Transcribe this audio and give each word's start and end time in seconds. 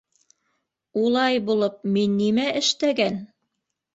Ула-ай 1.01 1.41
булып, 1.51 1.77
мин 1.97 2.17
нимә 2.21 2.45
эштәгән? 2.63 3.21